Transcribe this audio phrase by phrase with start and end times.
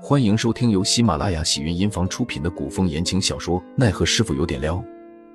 [0.00, 4.76] 欢迎收听由喜马拉雅喜云音房出品的古风言情小说《奈何师傅有点撩》，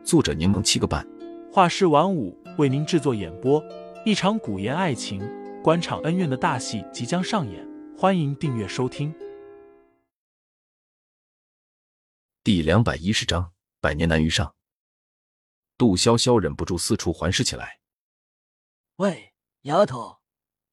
[0.05, 1.05] 作者柠檬七个半，
[1.51, 3.61] 画师晚舞为您制作演播。
[4.05, 5.21] 一场古言爱情、
[5.61, 9.13] 官场恩怨的大戏即将上演，欢迎订阅收听。
[12.41, 13.51] 第两百一十章，
[13.81, 14.55] 百年难遇上。
[15.77, 17.79] 杜潇潇忍不住四处环视起来。
[18.95, 19.33] 喂，
[19.63, 20.19] 丫头，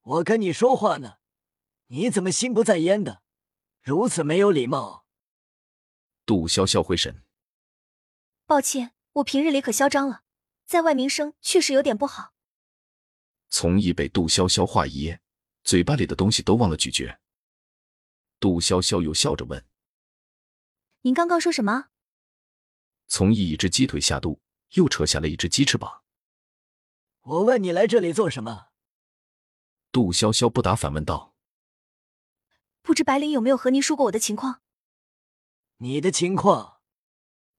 [0.03, 1.15] 我跟你说话呢，
[1.89, 3.23] 你怎么心不在焉的？
[3.83, 5.07] 如此没有礼貌！
[6.27, 7.25] 杜潇潇回神，
[8.45, 10.23] 抱歉，我平日里可嚣张了，
[10.67, 12.35] 在外名声确实有点不好。
[13.49, 15.21] 从义被杜潇潇话一噎，
[15.65, 17.19] 嘴巴里的东西都忘了咀嚼。
[18.39, 19.67] 杜潇潇又笑着问
[21.03, 21.87] ：“您刚刚说什么？”
[23.09, 24.41] 从义一只鸡腿下肚，
[24.75, 26.03] 又扯下了一只鸡翅膀。
[27.23, 28.69] 我问你来这里做什么？
[29.91, 31.30] 杜潇潇不答，反问道。
[32.83, 34.63] 不知白灵有没有和您说过我的情况？
[35.79, 36.81] 你的情况？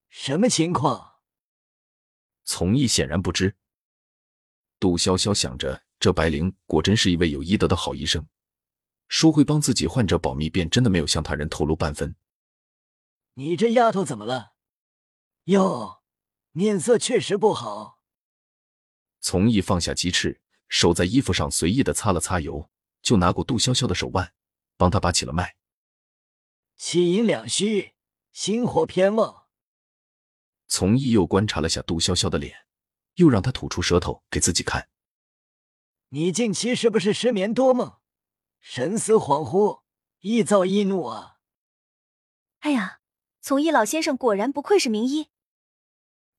[0.10, 1.20] 什么情况？
[2.44, 3.56] 从义显然不知。
[4.80, 8.28] 杜潇潇想着，这白灵果真是一位有医德的好医生，
[9.08, 12.16] 说会帮自己患者保密，便真的没有向他人透露半分。
[13.36, 14.54] 你这丫头怎么了？
[15.46, 16.02] 哟，
[16.52, 18.04] 面色确实不好。
[19.20, 22.70] 从义放下鸡翅，手在衣服上随意的擦了擦油，
[23.02, 24.34] 就拿过杜潇潇的手腕。
[24.82, 25.56] 帮他把起了脉，
[26.76, 27.94] 气阴两虚，
[28.32, 29.46] 心火偏旺。
[30.66, 32.66] 从义又观察了下杜潇潇的脸，
[33.14, 34.90] 又让他吐出舌头给自己看。
[36.10, 38.00] 你近期是不是失眠多梦，
[38.60, 39.84] 神思恍惚，
[40.22, 41.36] 易躁易怒啊？
[42.62, 43.02] 哎呀，
[43.40, 45.28] 从义老先生果然不愧是名医。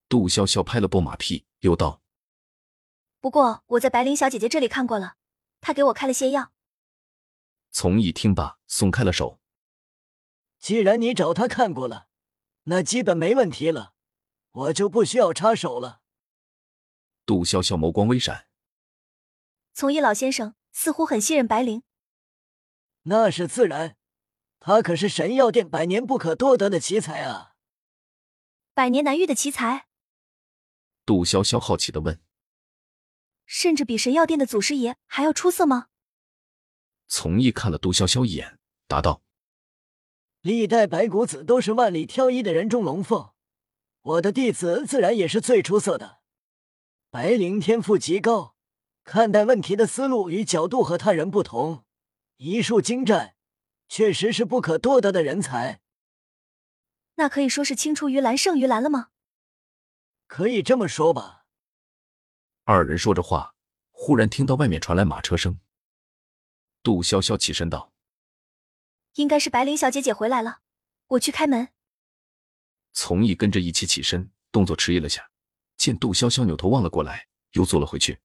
[0.09, 2.03] 杜潇潇拍了波马屁，又道
[3.23, 5.15] ：“不过我在白灵小姐姐这里看过了，
[5.61, 6.51] 她给我开了些药。”
[7.73, 9.41] 从一听罢，松开了手。
[10.59, 12.07] 既然你找他看过了，
[12.65, 13.95] 那基本没问题了，
[14.53, 16.03] 我就不需要插手了。
[17.25, 18.47] 杜潇潇眸光微闪，
[19.73, 21.83] 从一老先生似乎很信任白灵。
[23.05, 23.97] 那是自然，
[24.61, 27.55] 他可是神药店百年不可多得的奇才啊！
[28.75, 29.89] 百年难遇的奇才？
[31.05, 32.23] 杜潇潇好奇的问
[33.45, 35.89] ：“甚至比神药店的祖师爷还要出色吗？”
[37.15, 38.59] 从义看了杜潇潇一眼，
[38.89, 39.21] 答道
[40.41, 43.33] ：“历代白骨子都是万里挑一的人中龙凤，
[44.01, 46.21] 我的弟子自然也是最出色的。
[47.11, 48.57] 白灵天赋极高，
[49.05, 51.85] 看待问题的思路与角度和他人不同，
[52.39, 53.35] 医术精湛，
[53.91, 55.83] 确实是不可多得的人才。
[57.17, 59.09] 那可以说是青出于蓝胜于蓝了吗？
[60.27, 61.45] 可以这么说吧。”
[62.65, 63.55] 二人说着话，
[63.91, 65.61] 忽然听到外面传来马车声。
[66.83, 67.93] 杜潇潇起身道
[69.15, 70.61] ：“应该是白灵小姐姐回来了，
[71.09, 71.69] 我去开门。”
[72.93, 75.31] 从义跟着一起起身，动作迟疑了下，
[75.77, 78.19] 见杜潇潇扭头望了过来，又坐了回去。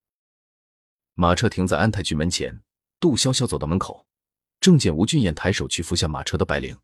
[1.14, 2.64] 马车停在安泰局门前，
[3.00, 4.08] 杜潇潇走到门口，
[4.60, 6.78] 正见吴俊彦抬手去扶下马车的白灵。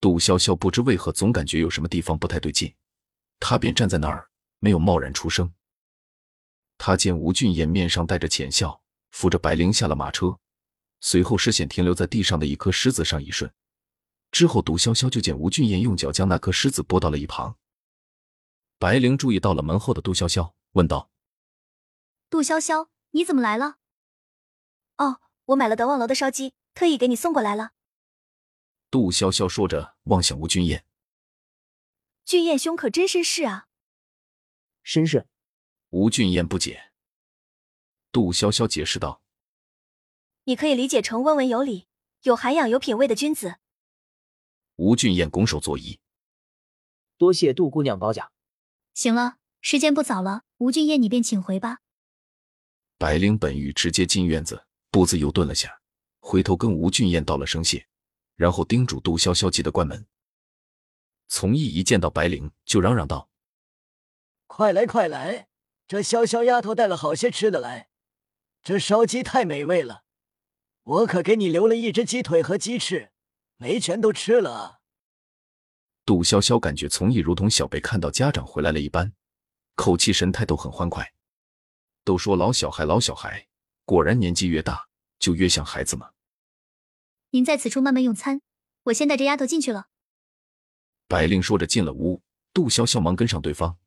[0.00, 2.74] 杜潇潇不知为何总感觉有什么地方不太对劲，
[3.40, 5.52] 他便站在那儿，没有贸然出声。
[6.78, 10.38] 他见吴俊彦面上带着浅笑，扶着白灵下了马车。
[11.06, 13.52] 随后，视线停留在地上的一颗石子上一瞬，
[14.32, 17.58] 之后，杜潇潇就见吴俊彦用脚将那颗石子拨到了一旁。
[18.78, 21.10] 白灵注意到了门后的杜潇潇，问道
[22.30, 23.76] ：“杜潇潇，你怎么来了
[24.96, 27.72] ？”“哦，我买了德望楼的烧鸡，特意给你送过来了。”
[28.90, 30.86] 杜潇潇说着，望向吴俊彦。
[32.24, 33.68] “俊彦兄可真绅士啊
[34.82, 35.28] ！”“绅士。”
[35.90, 36.92] 吴俊彦不解。
[38.10, 39.20] 杜潇潇解释道。
[40.44, 41.86] 你可以理解成温文有礼、
[42.22, 43.56] 有涵养、有品位的君子。
[44.76, 45.98] 吴俊彦拱手作揖，
[47.16, 48.30] 多谢杜姑娘褒奖。
[48.92, 51.78] 行了，时间不早了，吴俊彦你便请回吧。
[52.98, 55.80] 白灵本欲直接进院子，步子又顿了下，
[56.20, 57.86] 回头跟吴俊彦道了声谢，
[58.36, 60.06] 然后叮嘱杜潇潇记得关门。
[61.26, 63.30] 从义一见到白灵，就嚷嚷道
[64.46, 65.48] ：“快来快来，
[65.88, 67.88] 这潇潇丫头带了好些吃的来，
[68.62, 70.03] 这烧鸡太美味了。”
[70.84, 73.10] 我可给你留了一只鸡腿和鸡翅，
[73.56, 74.80] 没全都吃了啊！
[76.04, 79.14] 杜潇潇感觉从义如同小贝看到家长回来了一般，
[79.74, 81.14] 口气神态都很欢快。
[82.04, 83.46] 都说老小孩老小孩，
[83.86, 84.88] 果然年纪越大
[85.18, 86.10] 就越像孩子嘛。
[87.30, 88.42] 您在此处慢慢用餐，
[88.84, 89.86] 我先带着丫头进去了。
[91.08, 92.22] 白灵说着进了屋，
[92.52, 93.78] 杜潇潇忙跟上对方。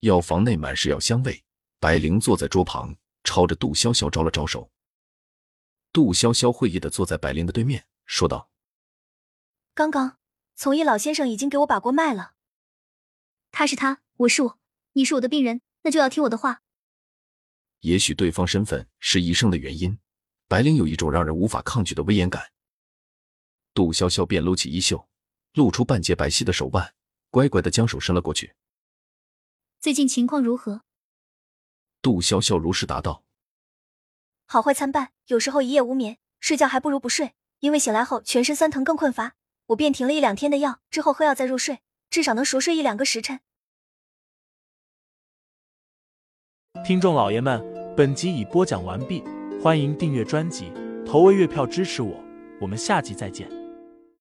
[0.00, 1.44] 药房内满是药香味，
[1.78, 4.70] 白灵坐在桌旁，朝着杜潇潇招了招手。
[5.94, 8.50] 杜潇潇会意的坐在白灵的对面，说道
[9.74, 10.18] ：“刚刚
[10.56, 12.34] 从医老先生已经给我把过脉了。
[13.52, 14.58] 他是他，我是我，
[14.94, 16.62] 你是我的病人，那就要听我的话。
[17.82, 19.96] 也许对方身份是医生的原因，
[20.48, 22.50] 白灵有一种让人无法抗拒的威严感。
[23.72, 25.08] 杜潇潇便撸起衣袖，
[25.52, 26.92] 露出半截白皙的手腕，
[27.30, 28.56] 乖乖的将手伸了过去。
[29.78, 30.82] 最近情况如何？
[32.02, 33.22] 杜潇潇如实答道
[34.54, 37.32] ：“好坏参半，有时候一夜无眠，睡觉还不如不睡。
[37.58, 39.32] 因为醒来后全身酸疼更困乏，
[39.66, 43.40] 我便停了一两天的药，之后喝药再入睡，至少能熟睡一两个时辰。”
[46.86, 47.60] 听众老爷们，
[47.96, 49.24] 本集已播讲完毕，
[49.60, 50.72] 欢迎订阅专辑，
[51.04, 52.14] 投喂月票支持我，
[52.60, 53.63] 我们下集再见。